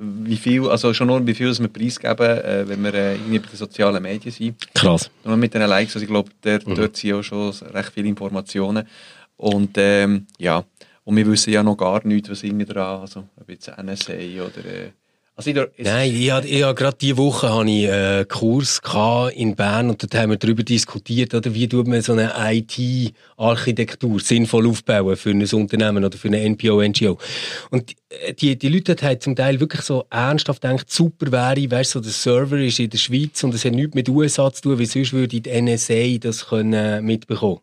[0.00, 3.48] wie viel, also schon nur wie viel wir preisgeben, äh, wenn wir äh, irgendwie bei
[3.48, 4.74] den sozialen Medien sind.
[4.74, 5.10] Krass.
[5.24, 6.74] Nur mit den Likes, also ich glaube, der, Mhm.
[6.76, 8.86] dort sind ja schon recht viele Informationen.
[9.36, 10.64] Und ähm, ja,
[11.04, 14.64] und wir wissen ja noch gar nichts, was irgendwie dran, also ob jetzt NSA oder...
[14.64, 14.90] Äh,
[15.38, 19.36] also ich, Nein, ich hatte, ich hatte gerade diese Woche hatte ich einen Kurs gehabt
[19.36, 24.18] in Bern und dort haben wir darüber diskutiert, oder, wie tut man so eine IT-Architektur
[24.18, 27.18] sinnvoll aufbauen für ein Unternehmen oder für eine NPO, NGO.
[27.70, 31.92] Und äh, die, die Leute haben zum Teil wirklich so ernsthaft gedacht, super wäre, weißt
[31.92, 34.80] so der Server ist in der Schweiz und es hat nichts mit USA zu tun,
[34.80, 37.60] weil sonst würde die NSA das können, äh, mitbekommen.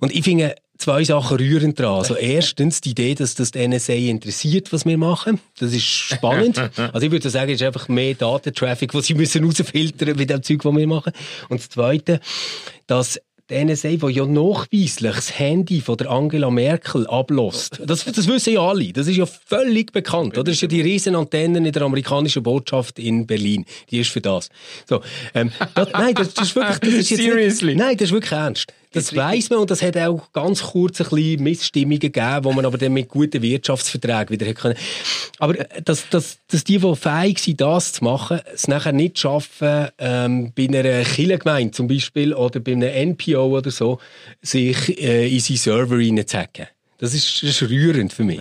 [0.00, 1.98] Und ich finde zwei Sachen rührend dran.
[1.98, 5.40] Also erstens die Idee, dass das die NSA interessiert, was wir machen.
[5.58, 6.58] Das ist spannend.
[6.78, 10.42] Also ich würde sagen, es ist einfach mehr Datentraffic, was sie müssen rausfiltern mit dem
[10.42, 11.12] Zeug, was wir machen.
[11.48, 12.20] Und das Zweite,
[12.86, 17.80] dass die NSA, die ja nachweislich das Handy von der Angela Merkel ablässt.
[17.84, 18.92] Das, das wissen ja alle.
[18.92, 20.34] Das ist ja völlig bekannt.
[20.34, 20.44] Oder?
[20.44, 23.64] Das ist ja die riesen Antenne in der amerikanischen Botschaft in Berlin.
[23.90, 24.50] Die ist für das.
[24.86, 25.00] So,
[25.34, 26.78] ähm, das, nein, das, das ist wirklich...
[26.78, 27.74] Das ist jetzt Seriously?
[27.74, 28.72] Nicht, nein, das ist wirklich ernst.
[28.92, 32.64] Das weiß man und das hat auch ganz kurz ein bisschen Missstimmungen gegeben, wo man
[32.64, 34.76] aber dann mit guten Wirtschaftsverträgen wieder hätte können.
[35.38, 39.18] Aber äh, dass, dass, dass die, die fähig sind, das zu machen, es nachher nicht
[39.18, 43.98] schaffen, ähm, bei einer Kirchengemeinde zum Beispiel oder bei einem NPO oder so,
[44.40, 46.68] sich äh, in seinen Server reinzuhacken.
[46.98, 48.40] Das ist, das ist rührend für mich.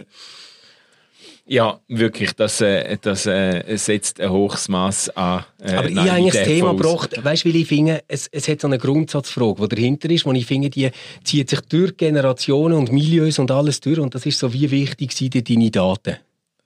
[1.48, 5.46] Ja, wirklich, das, äh, das äh, setzt ein hohes Maß an.
[5.62, 7.10] Äh, Aber ich habe eigentlich das Thema voraus.
[7.10, 10.26] gebracht, weißt du, weil ich finde, es, es hat so eine Grundsatzfrage, die dahinter ist,
[10.26, 10.90] wo ich finde, die
[11.24, 15.12] zieht sich durch Generationen und Milieus und alles durch und das ist so, wie wichtig
[15.14, 16.18] sind dir deine Daten?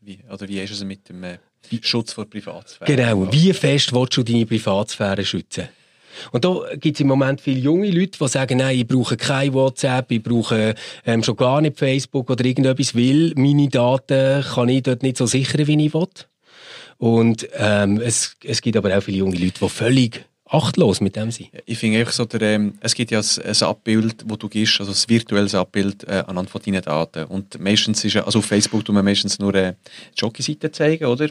[0.02, 1.38] wie, oder wie ist es mit dem äh,
[1.82, 2.96] Schutz vor Privatsphäre?
[2.96, 5.70] Genau, wie fest willst du deine Privatsphäre schützen?
[6.32, 9.54] Und da gibt es im Moment viele junge Leute, die sagen, nein, ich brauche kein
[9.54, 14.84] WhatsApp, ich brauche ähm, schon gar nicht Facebook oder irgendetwas, weil meine Daten kann ich
[14.84, 16.08] dort nicht so sichern, wie ich will.
[16.98, 21.32] Und ähm, es, es gibt aber auch viele junge Leute, die völlig achtlos mit dem
[21.32, 21.50] sind.
[21.66, 24.80] Ich finde einfach so, der, ähm, es gibt ja ein, ein Abbild, wo du gehst,
[24.80, 27.26] also ein virtuelles Abbild äh, anhand von deinen Daten.
[27.26, 29.74] Und meistens ist also auf Facebook tun wir meistens nur äh,
[30.16, 31.30] die Jockey-Seite zeigen, oder?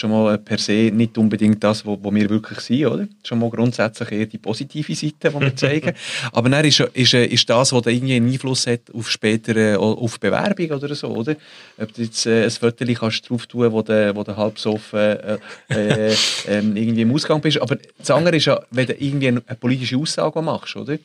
[0.00, 3.06] Schon mal äh, per se nicht unbedingt das, wo, wo wir wirklich sind, oder?
[3.22, 5.92] Schon mal grundsätzlich eher die positive Seite, die wir zeigen.
[6.32, 9.74] Aber dann ist, ist, äh, ist das, was da irgendwie einen Einfluss hat auf spätere,
[9.74, 11.36] äh, auf Bewerbung oder so, oder?
[11.76, 14.98] Ob du jetzt äh, ein Foto kannst drauf tun, wo du, wo du halb besoffen
[14.98, 16.14] äh, äh,
[16.48, 17.60] ähm, irgendwie im Ausgang bist.
[17.60, 20.96] Aber das andere ist ja, wenn du irgendwie eine, eine politische Aussage machst, oder?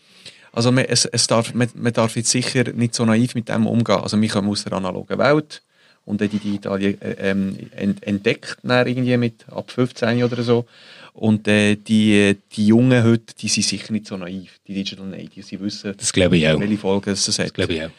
[0.53, 3.67] Also man, es, es darf, man, man darf jetzt sicher nicht so naiv mit dem
[3.67, 3.99] umgehen.
[3.99, 5.62] Also wir kommen aus der analogen Welt
[6.06, 10.65] und dann die digitale äh, ähm, ent, entdeckt dann irgendwie mit ab 15 oder so.
[11.13, 15.48] Und äh, die, die Jungen heute, die sind sicher nicht so naiv, die Digital Natives.
[15.48, 16.60] Sie wissen, Das glaube ich auch.
[16.60, 17.46] welche Folgen es hat.
[17.46, 17.91] Das glaube ich auch.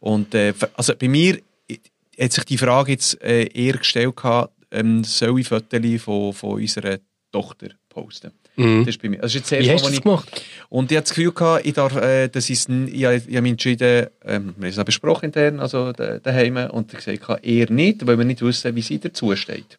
[0.00, 1.78] Und äh, also bei mir äh,
[2.18, 6.54] hat sich die Frage jetzt äh, eher gestellt, gehabt, ähm, soll ich Fotos von, von
[6.54, 6.98] unserer
[7.30, 8.32] Tochter posten?
[8.56, 8.80] Mhm.
[8.84, 9.18] Das ist bei mir.
[9.18, 10.42] Das ist jetzt Wie hast du das ich, gemacht?
[10.68, 13.42] und ich hatte das Gefühl, gehabt, ich darf, äh, das ist, ich, habe- ich habe
[13.42, 17.44] mich entschieden, ähm, wir haben es auch besprochen intern, also da- daheim, und ich gesagt,
[17.44, 19.78] eher nicht, weil wir nicht wissen, wie sie dazu steht.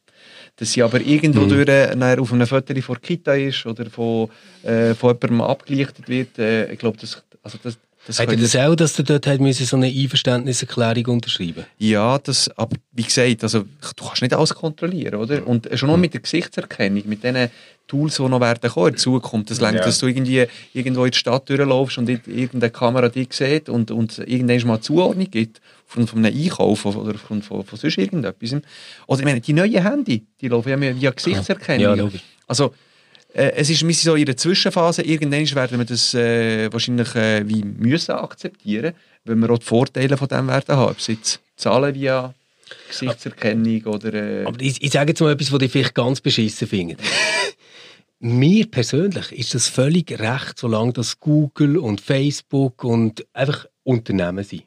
[0.57, 1.49] Dass sie aber irgendwo Mhm.
[1.49, 4.29] durch, äh, auf einem Foto von der Kita ist oder von,
[4.63, 8.53] äh, von jemandem abgelichtet wird, äh, ich glaube, das, also das, Das Hat er das
[8.57, 13.43] auch, dass er dort hat müssen, so eine Einverständniserklärung unterschreiben Ja, das, aber wie gesagt,
[13.43, 13.59] also,
[13.95, 15.47] du kannst nicht alles kontrollieren, oder?
[15.47, 17.49] Und schon nur mit der Gesichtserkennung, mit diesen
[17.87, 19.85] Tools, die noch werden kommen in Zukunft, das längt, Ja.
[19.85, 24.19] dass du irgendwie irgendwo in die Stadt durchlaufst und irgendeine Kamera dich sieht und, und
[24.19, 28.61] irgendwann mal Zuordnung gibt, aufgrund von einem Einkauf oder aufgrund von, von sonst irgendetwas.
[29.07, 31.97] Oder ich meine, die neuen Handy, die laufen ja via Gesichtserkennung.
[31.97, 32.19] Ja.
[32.47, 32.73] Also,
[33.33, 35.01] äh, es ist, wir sind so in einer Zwischenphase.
[35.01, 38.93] Irgendwann werden wir das äh, wahrscheinlich äh, wie müssen akzeptieren,
[39.25, 40.91] weil wir auch die Vorteile von dem werden haben.
[40.91, 42.33] Ob es jetzt Zahlen via
[42.89, 44.13] Gesichtserkennung oder...
[44.13, 46.97] Äh, Aber ich, ich sage jetzt mal etwas, was ich vielleicht ganz beschissen finde.
[48.19, 54.63] Mir persönlich ist das völlig recht, solange das Google und Facebook und einfach Unternehmen sind.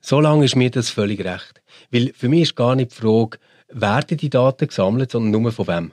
[0.00, 1.60] Solange ist mir das völlig recht.
[1.90, 5.66] Weil für mich ist gar nicht die Frage, werden die Daten gesammelt, sondern nur von
[5.66, 5.92] wem.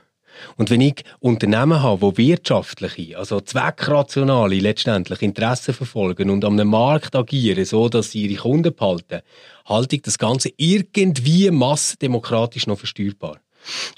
[0.57, 7.15] Und wenn ich Unternehmen habe, die wirtschaftliche, also zweckrationale letztendlich Interessen verfolgen und einem Markt
[7.15, 9.21] agieren, so dass sie ihre Kunden behalten,
[9.65, 13.39] halte ich das Ganze irgendwie massendemokratisch noch versteuerbar.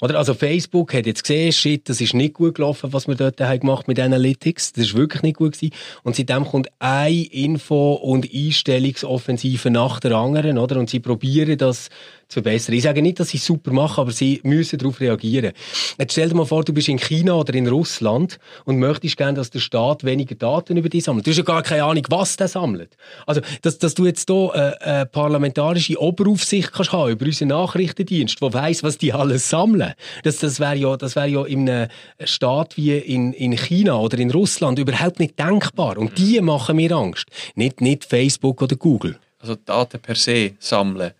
[0.00, 0.18] Oder?
[0.18, 3.60] Also Facebook hat jetzt gesehen, shit, das ist nicht gut gelaufen, was wir dort haben
[3.60, 4.72] gemacht mit Analytics.
[4.72, 5.74] Das ist wirklich nicht gut gewesen.
[6.02, 10.78] Und seitdem kommt eine Info- und Einstellungsoffensive nach der anderen, oder?
[10.78, 11.88] Und sie probieren das
[12.28, 12.74] zu verbessern.
[12.74, 15.52] Ich sage nicht, dass sie super machen, aber sie müssen darauf reagieren.
[15.98, 19.34] Jetzt stell dir mal vor, du bist in China oder in Russland und möchtest gerne,
[19.34, 21.26] dass der Staat weniger Daten über dich sammelt.
[21.26, 22.96] Du hast ja gar keine Ahnung, was der sammelt.
[23.26, 28.42] Also, dass, dass du jetzt hier äh, eine parlamentarische Oberaufsicht kannst haben über unseren Nachrichtendienst,
[28.42, 29.94] der weiss, was die alles sammeln.
[30.22, 31.88] Das, das wäre ja, das wäre ja in einem
[32.24, 35.96] Staat wie in, in China oder in Russland überhaupt nicht denkbar.
[35.96, 37.26] Und die machen mir Angst.
[37.54, 39.18] Nicht, nicht Facebook oder Google.
[39.40, 41.12] also Daten per se sammeln.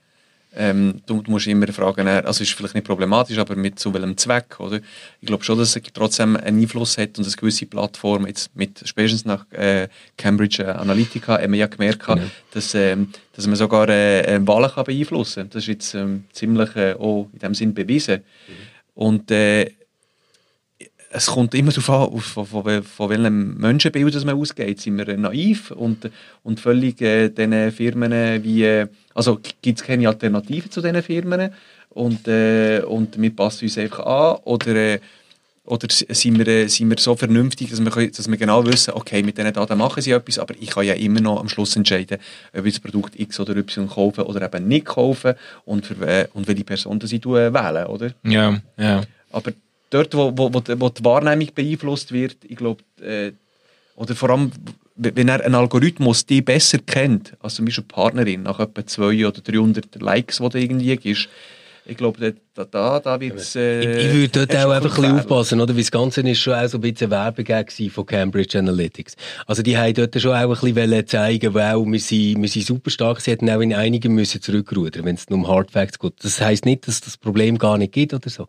[0.61, 4.17] Ähm, du, musst immer fragen, äh, also ist vielleicht nicht problematisch, aber mit zu welchem
[4.17, 4.81] Zweck, oder?
[5.21, 8.83] Ich glaube schon, dass es trotzdem einen Einfluss hat und dass gewisse Plattformen jetzt mit
[8.85, 12.23] spätestens nach äh, Cambridge Analytica haben wir ja gemerkt, Genau.
[12.53, 15.51] dass, ähm, dass man sogar äh, äh, Wahlen kann beeinflussen kann.
[15.51, 18.23] Das ist jetzt ähm, ziemlich äh, auch in dem Sinn bewiesen.
[18.95, 19.71] Und äh,
[21.11, 24.81] es kommt immer darauf an, von, von, von welchem Menschenbild das man ausgeht.
[24.81, 26.11] Sind wir äh, naiv und,
[26.43, 31.51] und völlig äh, diesen Firmen wie, äh, also gibt es keine Alternative zu diesen Firmen
[31.91, 35.01] und, äh, und wir passen uns einfach an oder, äh,
[35.65, 38.93] oder sind wir, äh, sind wir so vernünftig, dass wir, können- dass wir genau wissen,
[38.95, 41.75] okay, mit diesen Daten machen sie etwas, aber ich kann ja immer noch am Schluss
[41.77, 42.19] entscheiden,
[42.57, 46.27] ob ich das Produkt X oder Y kaufe oder eben nicht kaufe und, für, äh,
[46.35, 48.13] und welche Person das ich äh, wähle, oder?
[48.25, 49.03] Ja, ja.
[49.31, 49.53] Aber
[49.91, 53.33] dort, wo, wo, wo, die- Wahrnehmung beeinflusst wird, ich glaube, äh,
[53.97, 54.53] oder vor allem,
[54.95, 59.53] wenn er einen Algorithmus die besser kennt, als zum Beispiel Partnerin, nach etwa 200 oder
[59.53, 61.29] 300 Likes, die du irgendwie gibst,
[61.91, 63.57] ich glaube, da, da, da wird es...
[63.57, 65.75] Äh, Ich, würde dort auch einfach ein bisschen aufpassen, oder?
[65.75, 67.47] Weil das Ganze ist schon auch so ein bisschen Werbung
[67.91, 69.17] von Cambridge Analytics.
[69.47, 72.91] Also die haben dort schon auch ein bisschen zeigen, wow, wir sind, wir sind super
[72.91, 73.23] stark.
[73.23, 76.13] Sie hätten auch in einigen müssen zurückrudern, wenn es nur um Hard Facts geht.
[76.23, 78.49] Das heisst nicht, dass das Problem gar nicht gibt oder so.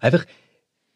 [0.00, 0.24] Einfach,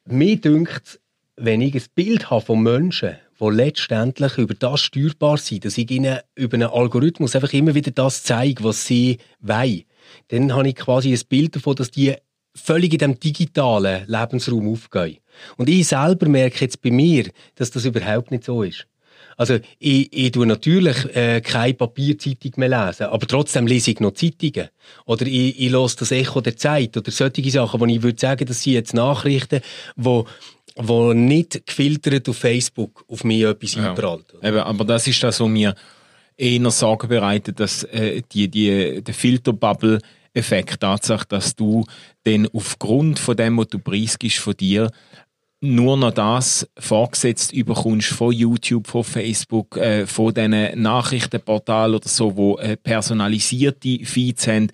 [0.06, 1.00] mir dünkt
[1.36, 5.90] wenn ich ein Bild habe von Menschen, die letztendlich über das steuerbar sind, dass ich
[5.90, 9.84] ihnen über einen Algorithmus einfach immer wieder das zeige, was sie wollen,
[10.28, 12.14] dann habe ich quasi ein Bild davon, dass die
[12.54, 15.18] völlig in dem digitalen Lebensraum aufgehen.
[15.56, 18.86] Und ich selber merke jetzt bei mir, dass das überhaupt nicht so ist.
[19.36, 24.12] Also ich, ich tue natürlich äh, keine Papierzeitung mehr lesen, aber trotzdem lese ich noch
[24.12, 24.68] Zeitungen.
[25.06, 28.46] Oder ich, ich höre das Echo der Zeit oder solche Sachen, wo ich würde sagen,
[28.46, 29.60] das sind jetzt Nachrichten,
[29.96, 30.26] wo
[30.76, 33.90] wo nicht gefiltert auf Facebook auf mich etwas Ja.
[33.90, 34.34] einprallt.
[34.42, 35.72] Eben, aber das ist das, was mir
[36.36, 41.84] eher Sorgen bereitet, dass äh, die, die, der Filterbubble-Effekt tatsächlich, dass du
[42.24, 44.90] dann aufgrund von dem, was du preisgibst von dir,
[45.64, 52.36] nur noch das vorgesetzt überkommst von YouTube, von Facebook, äh, von diesen Nachrichtenportalen oder so,
[52.36, 54.68] wo äh, personalisierte Feeds haben,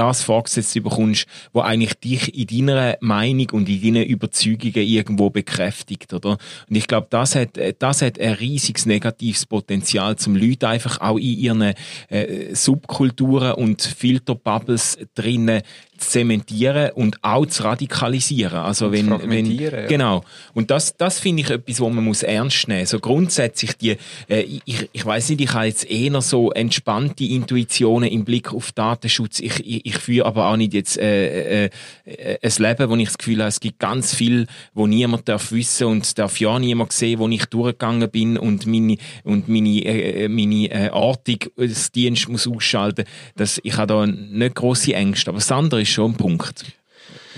[0.00, 6.14] das vorgesetzt überkommst, wo eigentlich dich in deiner Meinung und in deinen Überzeugungen irgendwo bekräftigt,
[6.14, 6.38] oder?
[6.68, 11.02] Und ich glaube, das hat, äh, das hat ein riesiges negatives Potenzial, zum Leute einfach
[11.02, 11.74] auch in ihren
[12.08, 15.62] äh, Subkulturen und Filterbubbles drinnen
[16.00, 18.58] zu zementieren und auch zu radikalisieren.
[18.58, 19.86] Also Und wenn, wenn, ja.
[19.86, 20.24] Genau.
[20.54, 22.86] Und das, das finde ich etwas, wo man muss ernst nehmen.
[22.86, 23.96] So grundsätzlich die,
[24.28, 28.72] äh, ich, ich weiß nicht, ich habe jetzt eher so entspannte Intuitionen im Blick auf
[28.72, 29.40] Datenschutz.
[29.40, 31.70] Ich, ich, ich führe aber auch nicht jetzt äh, äh,
[32.04, 35.52] äh, ein Leben, wo ich das Gefühl habe, es gibt ganz viel, wo niemand darf
[35.52, 40.28] wissen und darf ja niemand sehen, wo ich durchgegangen bin und meine und meine äh,
[40.28, 43.04] meine äh, Ortung des Dienst muss ausschalten.
[43.36, 45.30] Das, ich habe da nicht große Ängste.
[45.30, 46.64] Aber das andere ist schon ein Punkt.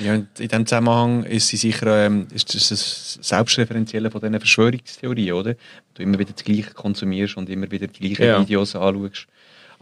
[0.03, 5.33] Ja, in diesem Zusammenhang ist sie sicher ähm, ist das ein Selbstreferenzielle von diesen Verschwörungstheorien,
[5.35, 5.55] oder?
[5.95, 8.41] Du immer wieder das Gleiche konsumierst und immer wieder die gleichen Ja.
[8.41, 9.27] Videos anschaust.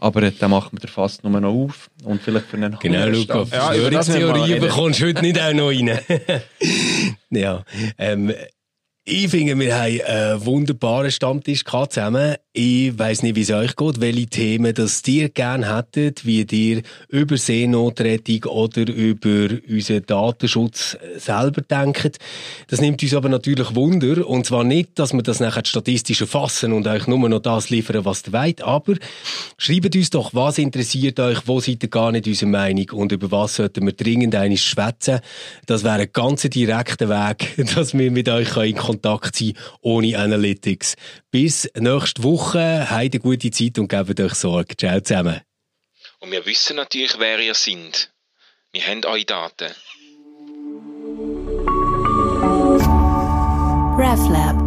[0.01, 3.05] Aber äh, dann macht man den fast nur noch auf und vielleicht für einen Genau,
[3.05, 3.45] Luca.
[3.45, 3.51] Stand.
[3.53, 5.99] Ja, bekommst du heute nicht auch noch rein.
[7.29, 7.63] ja,
[7.99, 8.33] ähm,
[9.03, 12.35] ich finde, wir haben einen wunderbaren Stammtisch gehabt zusammen.
[12.53, 16.81] Ich weiss nicht, wie es euch geht, welche Themen das ihr gerne hättet, wie ihr
[17.07, 22.17] über Seenotrettung oder über unseren Datenschutz selber denkt.
[22.67, 24.27] Das nimmt uns aber natürlich Wunder.
[24.27, 28.03] Und zwar nicht, dass wir das nachher statistisch erfassen und euch nur noch das liefern,
[28.03, 28.95] was ihr wollt, aber
[29.57, 33.31] schreibt uns doch, was interessiert euch, wo seid ihr gar nicht unserer Meinung und über
[33.31, 35.21] was sollten wir dringend einmal schwätzen.
[35.67, 40.19] Das wäre ein ganz direkter Weg, dass wir mit euch in Kontakt sein können, ohne
[40.19, 40.97] Analytics.
[41.31, 42.89] Bis nächste Woche.
[42.89, 44.75] Habt eine gute Zeit und gebt euch Sorge.
[44.75, 45.39] Ciao zusammen.
[46.19, 48.11] Und wir wissen natürlich, wer ihr seid.
[48.73, 49.71] Wir haben eure Daten.
[53.97, 54.60] RefLab.